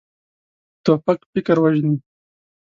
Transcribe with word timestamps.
توپک 0.83 1.19
فکر 1.31 1.55
وژني. 1.63 1.95